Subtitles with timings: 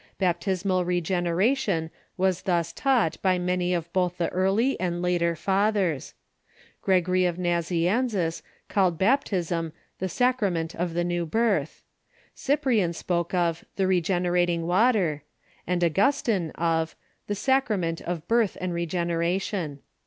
[0.17, 6.15] Baptismal regeneration Avas thus taught by many of both the early and later Fathers.
[6.81, 11.83] Gregory of Nazianzus called baptism" the sacrament of the new birth;"
[12.47, 15.21] Cyprian spoke of the" re generating water,"
[15.67, 16.95] and Augustine of"
[17.27, 18.63] the sacrament of birth THEOLOGY DURING THE EARLY PERIOD 67
[19.43, 19.79] and regeneration."